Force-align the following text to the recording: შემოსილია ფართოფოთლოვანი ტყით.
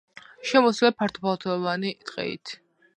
შემოსილია 0.51 0.91
ფართოფოთლოვანი 1.03 1.95
ტყით. 2.05 2.59